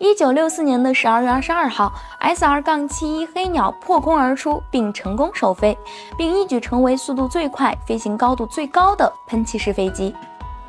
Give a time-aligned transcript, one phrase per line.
[0.00, 5.76] 一九六四年的十二月二十二号，SR- 杠七一黑鸟破空而出，并成功首飞，
[6.16, 10.14] 并一举成为速度最快、飞行高度最高的喷气式飞机。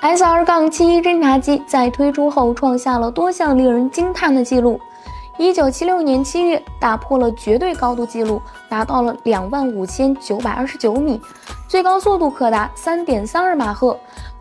[0.00, 4.80] SR- 杠七一侦察机在推出后创下了多项令人惊叹的记录。
[5.36, 11.20] 一九七六年七月，打破了绝对高度记录，达到了两万五千九百二十九米，
[11.68, 13.94] 最高速度可达三点三二马赫。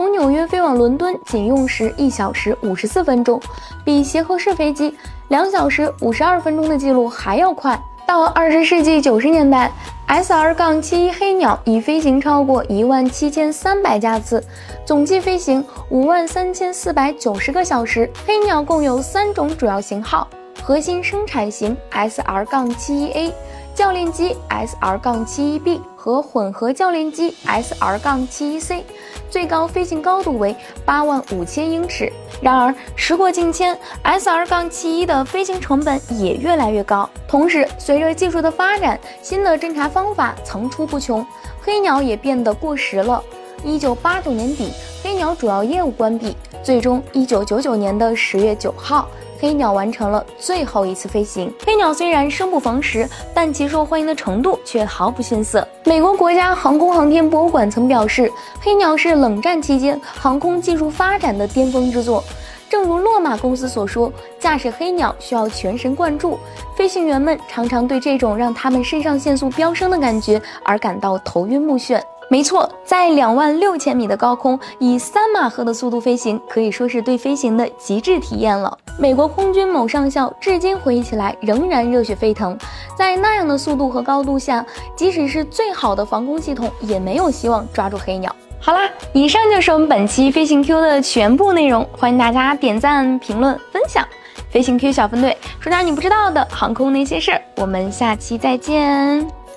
[0.00, 3.38] 从纽约飞往伦敦仅用时一小时五十四分钟，
[3.84, 4.96] 比协和式飞机
[5.28, 7.78] 两小时五十二分钟的记录还要快。
[8.06, 9.70] 到二十世纪九十年代
[10.08, 14.42] ，SR- 杠七一黑鸟已飞行超过一万七千三百架次，
[14.86, 18.10] 总计飞行五万三千四百九十个小时。
[18.26, 20.26] 黑鸟共有三种主要型号：
[20.62, 23.32] 核心生产型 SR- 杠七一 A。
[23.72, 28.84] 教练机 SR- 杠七一 B 和混合教练机 SR- 杠七一 C，
[29.30, 32.12] 最高飞行高度为八万五千英尺。
[32.42, 37.08] 然而，时过境迁，SR- 杠七一的飞行成本也越来越高。
[37.28, 41.24] 同时，随着技术的发展，新的侦察方法层出不穷，
[41.62, 43.22] 黑鸟也变得过时了。
[43.64, 49.08] 一九八九年底，黑鸟主要业务关闭，最终一九九九年的十月九号。
[49.40, 51.52] 黑鸟完成了最后一次飞行。
[51.64, 55.66] 黑鸟虽然生不逢时，但其受欢迎的程度却毫不逊色。
[55.84, 58.30] 美国国家航空航天博物馆曾表示，
[58.60, 62.22] 黑鸟是冷战期间航空技术发展的巅峰之作。
[62.68, 66.38] 正如洛马公司所说，驾驶黑鸟需要全神贯注，
[66.76, 72.00] 飞行员们常常对这种让他们肾上腺素飙升的感觉而感到头晕目眩。
[72.30, 78.78] 没错，在两万六千米的高空，以三马赫的速度飞行，可以说是对飞行的极致体验了。
[79.00, 82.56] 美国空军某上校至今回忆起来仍然热血沸腾。
[82.96, 84.64] 在那样的速度和高度下，
[84.94, 88.32] 即使是最好的防空系统，也没有希望抓住黑鸟。
[88.60, 94.06] 好啦，以上就是我们本期飞行 Q 的全部内容，欢迎大家点赞、评论、分享。
[94.50, 99.39] 飞行 Q 小分队说点你不知道的航空那些事儿，我们下期再见。